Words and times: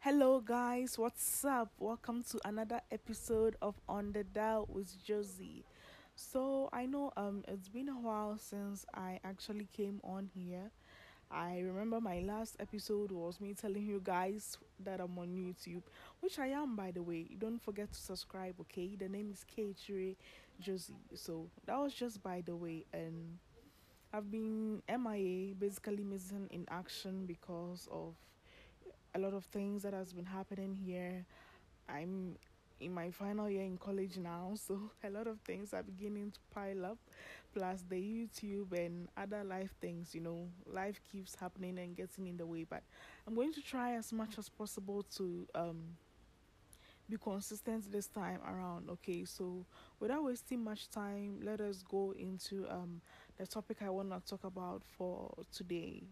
Hello, 0.00 0.40
guys, 0.40 0.96
what's 0.98 1.44
up? 1.44 1.70
Welcome 1.78 2.22
to 2.30 2.38
another 2.44 2.80
episode 2.90 3.56
of 3.60 3.74
On 3.88 4.12
the 4.12 4.24
Dial 4.24 4.66
with 4.72 5.02
Josie. 5.04 5.64
So, 6.14 6.68
I 6.72 6.86
know 6.86 7.12
um 7.16 7.44
it's 7.48 7.68
been 7.68 7.88
a 7.88 7.98
while 7.98 8.38
since 8.38 8.86
I 8.94 9.20
actually 9.24 9.68
came 9.72 10.00
on 10.04 10.30
here. 10.34 10.70
I 11.30 11.58
remember 11.60 12.00
my 12.00 12.20
last 12.20 12.56
episode 12.60 13.10
was 13.10 13.40
me 13.40 13.54
telling 13.54 13.86
you 13.86 14.00
guys 14.02 14.56
that 14.84 15.00
I'm 15.00 15.18
on 15.18 15.28
YouTube, 15.28 15.82
which 16.20 16.38
I 16.38 16.48
am 16.48 16.76
by 16.76 16.92
the 16.92 17.02
way. 17.02 17.26
Don't 17.38 17.60
forget 17.62 17.92
to 17.92 18.00
subscribe, 18.00 18.54
okay? 18.60 18.96
The 18.96 19.08
name 19.08 19.30
is 19.32 19.44
K 19.44 19.74
Josie. 20.60 20.94
So, 21.14 21.48
that 21.66 21.76
was 21.78 21.92
just 21.92 22.22
by 22.22 22.42
the 22.46 22.56
way 22.56 22.84
and 22.92 23.38
I've 24.12 24.30
been 24.30 24.82
MIA, 24.88 25.54
basically 25.54 26.04
missing 26.04 26.48
in 26.50 26.66
action 26.70 27.26
because 27.26 27.88
of 27.92 28.14
a 29.18 29.20
lot 29.20 29.34
of 29.34 29.44
things 29.46 29.82
that 29.82 29.92
has 29.92 30.12
been 30.12 30.24
happening 30.26 30.72
here. 30.72 31.24
I'm 31.88 32.36
in 32.80 32.94
my 32.94 33.10
final 33.10 33.50
year 33.50 33.64
in 33.64 33.76
college 33.76 34.16
now, 34.16 34.52
so 34.54 34.92
a 35.02 35.10
lot 35.10 35.26
of 35.26 35.40
things 35.40 35.74
are 35.74 35.82
beginning 35.82 36.30
to 36.30 36.38
pile 36.54 36.86
up, 36.86 36.98
plus 37.52 37.84
the 37.88 37.96
YouTube 37.96 38.72
and 38.72 39.08
other 39.16 39.42
life 39.42 39.74
things. 39.80 40.14
You 40.14 40.20
know, 40.20 40.48
life 40.72 41.00
keeps 41.10 41.34
happening 41.34 41.78
and 41.80 41.96
getting 41.96 42.28
in 42.28 42.36
the 42.36 42.46
way, 42.46 42.64
but 42.68 42.82
I'm 43.26 43.34
going 43.34 43.52
to 43.54 43.60
try 43.60 43.94
as 43.94 44.12
much 44.12 44.38
as 44.38 44.48
possible 44.48 45.04
to 45.16 45.46
um 45.54 45.96
be 47.10 47.16
consistent 47.16 47.90
this 47.90 48.06
time 48.06 48.38
around 48.46 48.90
okay 48.90 49.24
so 49.24 49.64
without 49.98 50.22
wasting 50.22 50.62
much 50.62 50.90
time 50.90 51.40
let 51.42 51.58
us 51.58 51.82
go 51.90 52.12
into 52.18 52.66
um 52.70 53.00
the 53.38 53.46
topic 53.46 53.78
i 53.80 53.88
want 53.88 54.10
to 54.10 54.20
talk 54.28 54.44
about 54.44 54.82
for 54.84 55.32
today 55.50 56.02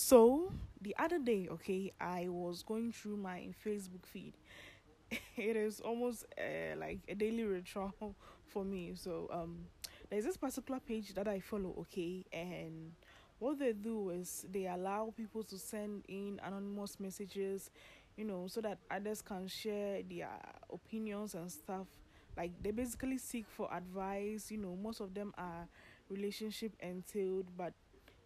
So 0.00 0.52
the 0.80 0.94
other 0.96 1.18
day, 1.18 1.48
okay, 1.50 1.92
I 2.00 2.28
was 2.28 2.62
going 2.62 2.92
through 2.92 3.16
my 3.16 3.48
Facebook 3.66 4.06
feed. 4.06 4.32
it 5.10 5.56
is 5.56 5.80
almost 5.80 6.24
uh, 6.38 6.76
like 6.78 7.00
a 7.08 7.16
daily 7.16 7.42
ritual 7.42 7.92
for 8.46 8.64
me. 8.64 8.92
So 8.94 9.28
um, 9.32 9.58
there's 10.08 10.24
this 10.24 10.36
particular 10.36 10.78
page 10.78 11.14
that 11.14 11.26
I 11.26 11.40
follow, 11.40 11.74
okay, 11.80 12.24
and 12.32 12.92
what 13.40 13.58
they 13.58 13.72
do 13.72 14.10
is 14.10 14.46
they 14.52 14.66
allow 14.68 15.12
people 15.16 15.42
to 15.42 15.58
send 15.58 16.04
in 16.08 16.40
anonymous 16.44 17.00
messages, 17.00 17.68
you 18.16 18.24
know, 18.24 18.46
so 18.46 18.60
that 18.60 18.78
others 18.92 19.20
can 19.20 19.48
share 19.48 20.02
their 20.08 20.28
opinions 20.72 21.34
and 21.34 21.50
stuff. 21.50 21.88
Like 22.36 22.52
they 22.62 22.70
basically 22.70 23.18
seek 23.18 23.46
for 23.48 23.68
advice. 23.74 24.50
You 24.52 24.58
know, 24.58 24.76
most 24.80 25.00
of 25.00 25.12
them 25.12 25.34
are 25.36 25.66
relationship 26.08 26.72
entailed, 26.80 27.46
but 27.56 27.72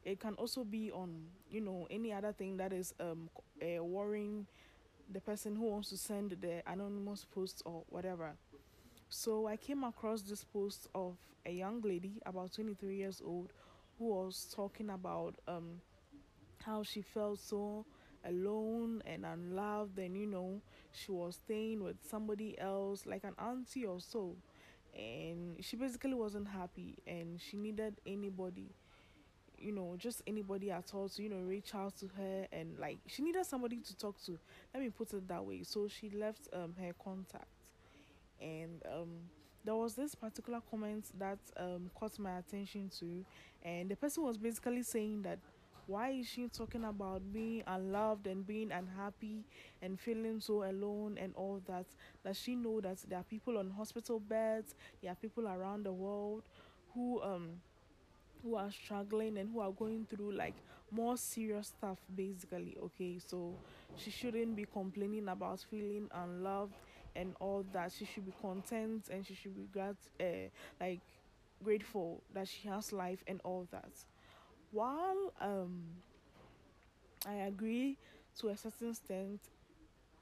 it 0.04 0.20
can 0.20 0.34
also 0.34 0.64
be 0.64 0.90
on 0.92 1.26
you 1.50 1.60
know 1.60 1.86
any 1.90 2.12
other 2.12 2.32
thing 2.32 2.56
that 2.56 2.72
is 2.72 2.94
um 3.00 3.28
uh, 3.62 3.82
worrying 3.82 4.46
the 5.12 5.20
person 5.20 5.56
who 5.56 5.64
wants 5.64 5.90
to 5.90 5.96
send 5.98 6.36
the 6.40 6.62
anonymous 6.66 7.26
post 7.34 7.62
or 7.64 7.84
whatever. 7.88 8.32
So 9.08 9.46
i 9.46 9.56
came 9.56 9.84
across 9.84 10.22
this 10.22 10.44
post 10.44 10.88
of 10.94 11.16
a 11.46 11.52
young 11.52 11.80
lady 11.82 12.20
about 12.26 12.52
23 12.52 12.96
years 12.96 13.22
old 13.24 13.52
who 13.98 14.06
was 14.06 14.52
talking 14.54 14.90
about 14.90 15.36
um 15.48 15.80
how 16.64 16.82
she 16.82 17.02
felt 17.02 17.38
so 17.40 17.84
alone 18.24 19.02
and 19.06 19.26
unloved 19.26 19.98
and 19.98 20.16
you 20.16 20.26
know 20.26 20.60
she 20.92 21.10
was 21.10 21.36
staying 21.36 21.82
with 21.82 21.96
somebody 22.08 22.58
else 22.58 23.06
like 23.06 23.24
an 23.24 23.34
auntie 23.38 23.86
or 23.86 24.00
so. 24.00 24.36
And 24.94 25.56
she 25.64 25.76
basically 25.76 26.14
wasn't 26.14 26.48
happy 26.48 26.98
and 27.06 27.40
she 27.40 27.56
needed 27.56 28.00
anybody 28.06 28.74
you 29.62 29.72
know, 29.72 29.94
just 29.98 30.22
anybody 30.26 30.70
at 30.70 30.92
all 30.94 31.08
to, 31.08 31.22
you 31.22 31.28
know, 31.30 31.40
reach 31.40 31.74
out 31.74 31.96
to 31.98 32.08
her 32.16 32.46
and 32.52 32.78
like 32.78 32.98
she 33.06 33.22
needed 33.22 33.46
somebody 33.46 33.78
to 33.78 33.96
talk 33.96 34.20
to. 34.26 34.38
Let 34.74 34.82
me 34.82 34.90
put 34.90 35.12
it 35.12 35.28
that 35.28 35.44
way. 35.44 35.62
So 35.64 35.88
she 35.88 36.10
left 36.10 36.48
um 36.52 36.74
her 36.80 36.92
contact. 37.02 37.46
And 38.40 38.82
um 38.86 39.10
there 39.64 39.76
was 39.76 39.94
this 39.94 40.14
particular 40.14 40.60
comment 40.70 41.06
that 41.18 41.38
um 41.56 41.90
caught 41.94 42.18
my 42.18 42.38
attention 42.38 42.90
too 42.90 43.24
and 43.62 43.88
the 43.88 43.96
person 43.96 44.24
was 44.24 44.36
basically 44.36 44.82
saying 44.82 45.22
that 45.22 45.38
why 45.86 46.10
is 46.10 46.26
she 46.26 46.48
talking 46.48 46.84
about 46.84 47.22
being 47.32 47.62
unloved 47.66 48.26
and 48.26 48.46
being 48.46 48.72
unhappy 48.72 49.44
and 49.82 49.98
feeling 50.00 50.40
so 50.40 50.64
alone 50.64 51.16
and 51.20 51.32
all 51.36 51.60
that 51.66 51.86
does 52.24 52.38
she 52.38 52.56
know 52.56 52.80
that 52.80 52.98
there 53.08 53.18
are 53.18 53.24
people 53.24 53.58
on 53.58 53.70
hospital 53.70 54.18
beds 54.18 54.74
there 55.02 55.12
are 55.12 55.16
people 55.16 55.46
around 55.48 55.84
the 55.84 55.92
world 55.92 56.42
who 56.94 57.20
um 57.22 57.50
who 58.42 58.56
are 58.56 58.70
struggling 58.70 59.38
and 59.38 59.50
who 59.52 59.60
are 59.60 59.72
going 59.72 60.06
through 60.10 60.32
like 60.32 60.56
more 60.90 61.16
serious 61.16 61.68
stuff 61.68 61.98
basically 62.14 62.76
okay? 62.82 63.18
So 63.24 63.58
she 63.94 64.10
shouldn't 64.10 64.56
be 64.56 64.64
complaining 64.66 65.28
about 65.28 65.60
feeling 65.70 66.08
unloved 66.12 66.74
and 67.14 67.34
all 67.40 67.64
that. 67.72 67.92
She 67.92 68.04
should 68.04 68.26
be 68.26 68.32
content 68.40 69.08
and 69.10 69.26
she 69.26 69.34
should 69.34 69.54
be 69.54 69.68
glad 69.72 69.96
uh, 70.20 70.48
like 70.80 71.00
grateful 71.62 72.22
that 72.34 72.48
she 72.48 72.68
has 72.68 72.92
life 72.92 73.22
and 73.26 73.40
all 73.44 73.66
that. 73.72 73.92
While 74.70 75.32
um 75.40 76.02
i 77.26 77.34
agree 77.34 77.96
to 78.38 78.48
a 78.48 78.56
certain 78.56 78.90
extent 78.90 79.40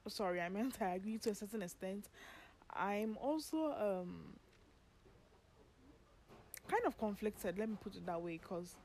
sorry 0.07 0.41
i 0.41 0.49
meant 0.49 0.77
i 0.81 0.91
agree 0.95 1.17
to 1.17 1.31
a 1.31 1.35
certain 1.35 1.61
extent 1.61 2.07
i'm 2.73 3.17
also 3.21 3.73
um 3.73 4.33
kind 6.81 6.87
of 6.93 6.97
conflicted. 6.99 7.57
Let 7.57 7.69
me 7.69 7.77
put 7.81 7.95
it 7.95 8.05
that 8.05 8.21
way, 8.21 8.39
because 8.41 8.75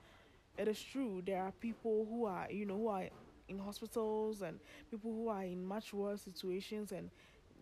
it 0.58 0.68
is 0.68 0.82
true 0.82 1.22
there 1.26 1.42
are 1.42 1.52
people 1.52 2.06
who 2.10 2.26
are 2.26 2.46
you 2.50 2.66
know 2.66 2.76
who 2.76 2.88
are 2.88 3.04
in 3.48 3.58
hospitals 3.58 4.42
and 4.42 4.58
people 4.90 5.12
who 5.12 5.28
are 5.28 5.44
in 5.44 5.64
much 5.64 5.94
worse 5.94 6.22
situations 6.22 6.92
and 6.92 7.10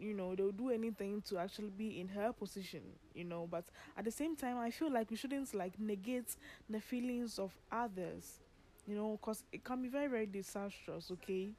you 0.00 0.14
know 0.14 0.34
they'll 0.34 0.52
do 0.52 0.70
anything 0.70 1.22
to 1.22 1.38
actually 1.38 1.70
be 1.70 2.00
in 2.00 2.08
her 2.08 2.32
position 2.32 2.82
you 3.14 3.24
know 3.24 3.48
but 3.50 3.64
at 3.98 4.04
the 4.04 4.10
same 4.10 4.36
time 4.36 4.58
i 4.58 4.70
feel 4.70 4.92
like 4.92 5.10
we 5.10 5.16
shouldn't 5.16 5.54
like 5.54 5.78
negate 5.80 6.36
the 6.70 6.80
feelings 6.80 7.38
of 7.38 7.52
others 7.72 8.40
you 8.88 8.96
know 8.96 9.18
because 9.20 9.44
it 9.52 9.64
can 9.64 9.82
be 9.82 9.88
very 9.88 10.08
very 10.08 10.26
disastrous 10.26 11.10
okay 11.12 11.50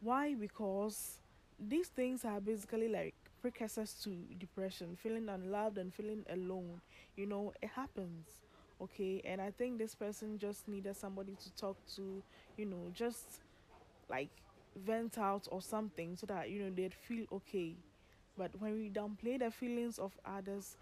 why 0.00 0.34
because 0.34 1.18
these 1.58 1.88
things 1.88 2.24
are 2.24 2.40
basically 2.40 2.88
like 2.88 3.14
precursors 3.44 3.94
to 4.04 4.10
depression, 4.38 4.96
feeling 4.96 5.28
unloved 5.28 5.78
and 5.78 5.92
feeling 5.94 6.24
alone. 6.30 6.80
You 7.16 7.26
know, 7.26 7.52
it 7.62 7.70
happens. 7.76 8.26
Okay, 8.80 9.20
and 9.24 9.40
I 9.40 9.50
think 9.50 9.78
this 9.78 9.94
person 9.94 10.38
just 10.38 10.66
needed 10.68 10.96
somebody 10.96 11.36
to 11.36 11.54
talk 11.54 11.76
to, 11.96 12.22
you 12.56 12.66
know, 12.66 12.90
just 12.92 13.40
like 14.10 14.30
vent 14.76 15.18
out 15.18 15.48
or 15.52 15.62
something 15.62 16.16
so 16.16 16.26
that, 16.26 16.50
you 16.50 16.60
know, 16.62 16.70
they'd 16.70 16.94
feel 16.94 17.26
okay. 17.32 17.76
But 18.36 18.52
when 18.60 18.74
we 18.74 18.90
downplay 18.90 19.38
the 19.38 19.50
feelings 19.50 19.98
of 19.98 20.12
others, 20.24 20.76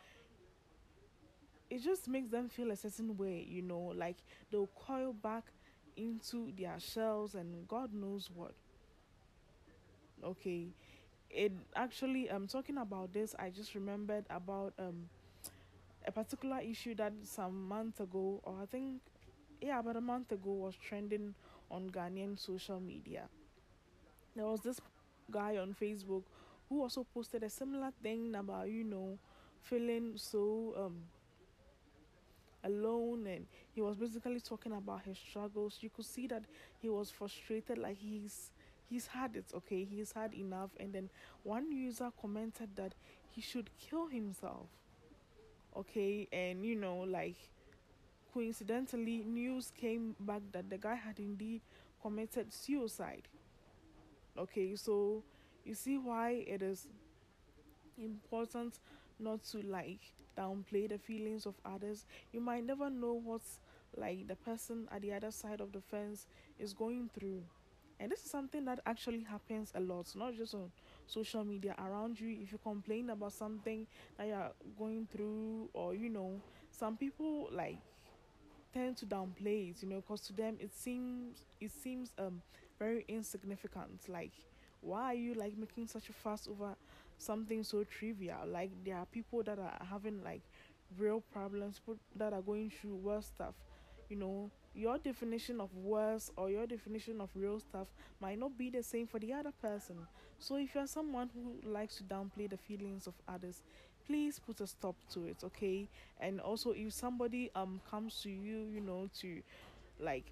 it 1.70 1.82
just 1.82 2.08
makes 2.08 2.30
them 2.30 2.48
feel 2.48 2.70
a 2.70 2.76
certain 2.76 3.16
way, 3.16 3.44
you 3.48 3.62
know, 3.62 3.92
like 3.96 4.18
they'll 4.50 4.68
coil 4.76 5.12
back 5.12 5.52
into 5.96 6.52
their 6.56 6.78
shells 6.78 7.34
and 7.34 7.66
God 7.68 7.92
knows 7.92 8.30
what. 8.32 8.54
Okay, 10.22 10.68
it 11.32 11.52
actually 11.76 12.30
I'm 12.30 12.42
um 12.42 12.46
talking 12.46 12.78
about 12.78 13.12
this 13.12 13.34
i 13.38 13.48
just 13.50 13.74
remembered 13.74 14.24
about 14.30 14.74
um 14.78 15.08
a 16.06 16.12
particular 16.12 16.60
issue 16.60 16.94
that 16.96 17.12
some 17.24 17.68
months 17.68 18.00
ago 18.00 18.40
or 18.44 18.62
i 18.62 18.66
think 18.66 19.00
yeah 19.60 19.78
about 19.80 19.96
a 19.96 20.00
month 20.00 20.32
ago 20.32 20.52
was 20.52 20.74
trending 20.76 21.34
on 21.70 21.88
ghanaian 21.90 22.38
social 22.38 22.80
media. 22.80 23.28
There 24.36 24.46
was 24.46 24.60
this 24.60 24.80
guy 25.30 25.56
on 25.56 25.74
facebook 25.74 26.24
who 26.68 26.82
also 26.82 27.04
posted 27.14 27.42
a 27.42 27.50
similar 27.50 27.90
thing 28.02 28.34
about 28.34 28.68
you 28.68 28.84
know 28.84 29.18
feeling 29.62 30.12
so 30.16 30.74
um 30.76 31.04
alone 32.64 33.26
and 33.26 33.46
he 33.74 33.80
was 33.80 33.96
basically 33.96 34.40
talking 34.40 34.72
about 34.72 35.02
his 35.02 35.18
struggles. 35.18 35.78
You 35.80 35.90
could 35.90 36.04
see 36.04 36.26
that 36.28 36.44
he 36.78 36.88
was 36.88 37.10
frustrated 37.10 37.78
like 37.78 37.96
he's 37.98 38.52
he's 38.92 39.06
had 39.06 39.36
it 39.36 39.46
okay? 39.54 39.84
He's 39.90 40.12
had 40.12 40.34
enough. 40.34 40.70
And 40.78 40.92
then 40.92 41.08
one 41.42 41.72
user 41.72 42.10
commented 42.20 42.76
that 42.76 42.94
he 43.30 43.40
should 43.40 43.70
kill 43.78 44.06
himself 44.06 44.66
okay? 45.76 46.28
And 46.30 46.64
you 46.64 46.76
know 46.76 46.98
like 46.98 47.36
coincidentally 48.34 49.24
news 49.26 49.72
came 49.74 50.14
back 50.20 50.42
that 50.52 50.68
the 50.68 50.78
guy 50.78 50.94
had 50.94 51.18
indeed 51.18 51.62
committed 52.02 52.52
suicide 52.52 53.28
okay? 54.38 54.76
So 54.76 55.22
you 55.64 55.74
see 55.74 55.96
why 55.96 56.44
it 56.46 56.60
is 56.60 56.86
important 57.96 58.78
not 59.18 59.42
to 59.44 59.62
like 59.62 60.00
downplay 60.36 60.88
the 60.88 60.98
feelings 60.98 61.46
of 61.46 61.54
others. 61.64 62.04
You 62.32 62.40
might 62.40 62.64
never 62.64 62.90
know 62.90 63.14
what's 63.24 63.58
like 63.96 64.26
the 64.28 64.36
person 64.36 64.88
at 64.90 65.02
the 65.02 65.12
other 65.12 65.30
side 65.30 65.60
of 65.60 65.72
the 65.72 65.80
fence 65.80 66.26
is 66.58 66.72
going 66.74 67.10
through 67.14 67.42
and 68.02 68.12
this 68.12 68.24
is 68.24 68.30
something 68.30 68.64
that 68.66 68.80
actually 68.86 69.22
happens 69.22 69.72
a 69.76 69.80
lot 69.80 70.06
not 70.16 70.34
just 70.34 70.54
on 70.54 70.70
social 71.06 71.44
media 71.44 71.74
around 71.78 72.20
you 72.20 72.36
if 72.42 72.52
you 72.52 72.58
complain 72.62 73.10
about 73.10 73.32
something 73.32 73.86
that 74.18 74.28
you're 74.28 74.52
going 74.78 75.08
through 75.12 75.70
or 75.74 75.94
you 75.94 76.10
know 76.10 76.42
some 76.70 76.96
people 76.98 77.48
like 77.52 77.78
tend 78.72 78.96
to 78.98 79.06
downplay 79.06 79.70
it, 79.70 79.82
you 79.82 79.88
know, 79.88 79.96
because 79.96 80.20
to 80.22 80.32
them 80.32 80.56
it 80.60 80.72
seems 80.74 81.44
it 81.60 81.70
seems 81.70 82.12
um 82.18 82.42
very 82.78 83.04
insignificant. 83.08 84.08
Like, 84.08 84.32
why 84.80 85.12
are 85.12 85.14
you 85.14 85.34
like 85.34 85.56
making 85.56 85.86
such 85.88 86.08
a 86.08 86.12
fuss 86.12 86.48
over 86.50 86.76
something 87.18 87.62
so 87.64 87.84
trivial? 87.84 88.46
Like, 88.46 88.70
there 88.84 88.96
are 88.96 89.06
people 89.06 89.42
that 89.44 89.58
are 89.58 89.78
having 89.90 90.22
like 90.24 90.42
real 90.98 91.20
problems, 91.32 91.78
people 91.78 91.98
that 92.16 92.32
are 92.32 92.42
going 92.42 92.70
through 92.70 92.96
worse 92.96 93.26
stuff. 93.26 93.54
You 94.08 94.16
know, 94.16 94.50
your 94.74 94.98
definition 94.98 95.60
of 95.60 95.74
worse 95.76 96.30
or 96.36 96.50
your 96.50 96.66
definition 96.66 97.20
of 97.20 97.28
real 97.34 97.60
stuff 97.60 97.88
might 98.20 98.38
not 98.38 98.56
be 98.56 98.70
the 98.70 98.82
same 98.82 99.06
for 99.06 99.18
the 99.18 99.32
other 99.32 99.52
person. 99.60 99.96
So, 100.38 100.56
if 100.56 100.74
you're 100.74 100.86
someone 100.86 101.30
who 101.34 101.70
likes 101.70 101.96
to 101.96 102.04
downplay 102.04 102.50
the 102.50 102.56
feelings 102.56 103.06
of 103.06 103.14
others, 103.28 103.62
please 104.06 104.38
put 104.38 104.60
a 104.60 104.66
stop 104.66 104.96
to 105.12 105.26
it, 105.26 105.36
okay? 105.44 105.88
And 106.20 106.40
also, 106.40 106.72
if 106.72 106.92
somebody 106.92 107.50
um 107.54 107.80
comes 107.90 108.20
to 108.22 108.30
you, 108.30 108.66
you 108.72 108.80
know, 108.80 109.08
to 109.20 109.42
like 110.00 110.24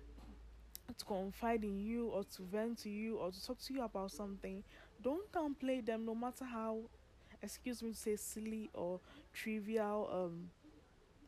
to 0.99 1.05
confide 1.05 1.63
in 1.65 1.79
you 1.81 2.09
or 2.09 2.25
to 2.25 2.43
vent 2.43 2.79
to 2.79 2.91
you 2.91 3.17
or 3.17 3.31
to 3.31 3.45
talk 3.47 3.59
to 3.61 3.73
you 3.73 3.83
about 3.83 4.11
something, 4.11 4.63
don't 5.03 5.31
downplay 5.33 5.85
them 5.85 6.05
no 6.05 6.15
matter 6.15 6.45
how 6.45 6.79
excuse 7.43 7.83
me 7.83 7.93
say 7.93 8.17
silly 8.17 8.69
or 8.75 9.01
trivial 9.33 10.09
um 10.13 10.51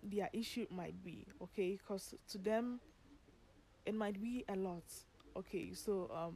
their 0.03 0.31
issue 0.33 0.67
might 0.71 1.03
be, 1.05 1.27
okay? 1.43 1.79
Because 1.83 2.15
to 2.31 2.39
them 2.39 2.81
it 3.87 3.95
might 3.95 4.21
be 4.21 4.45
a 4.49 4.57
lot. 4.57 4.85
Okay, 5.37 5.73
so 5.73 6.11
um 6.15 6.35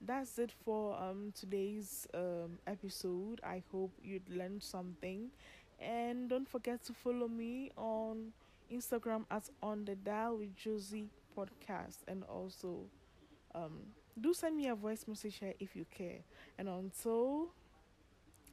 that's 0.00 0.38
it 0.38 0.52
for 0.64 0.96
um 1.00 1.32
today's 1.34 2.06
um 2.14 2.58
episode. 2.66 3.40
I 3.44 3.62
hope 3.72 3.92
you'd 4.02 4.28
learned 4.28 4.62
something. 4.62 5.30
And 5.80 6.28
don't 6.28 6.48
forget 6.48 6.82
to 6.84 6.92
follow 6.92 7.28
me 7.28 7.70
on 7.76 8.32
Instagram 8.72 9.24
at 9.30 9.48
on 9.62 9.84
the 9.84 9.94
dial 9.94 10.38
with 10.38 10.54
Josie 10.56 11.10
podcast 11.36 11.98
and 12.06 12.24
also 12.24 12.86
um 13.54 13.80
do 14.20 14.32
send 14.32 14.56
me 14.56 14.68
a 14.68 14.74
voice 14.74 15.04
message 15.08 15.38
here 15.38 15.54
if 15.58 15.74
you 15.74 15.86
care. 15.90 16.20
And 16.58 16.68
until 16.68 17.48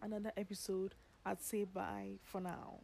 another 0.01 0.31
episode, 0.35 0.95
I'd 1.25 1.41
say 1.41 1.65
bye 1.65 2.19
for 2.23 2.41
now. 2.41 2.79